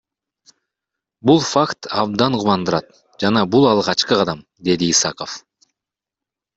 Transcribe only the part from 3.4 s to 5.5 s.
бул алгачкы кадам,— деди Исаков.